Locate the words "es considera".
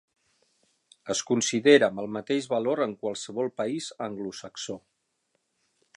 1.13-1.89